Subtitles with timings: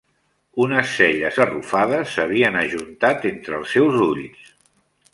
[0.63, 4.53] Unes celles arrufades s'havien ajuntat entre els seus ulls.